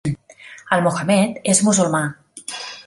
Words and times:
El 0.77 0.81
Mohammed 0.87 1.39
és 1.55 1.63
musulmà. 1.69 2.05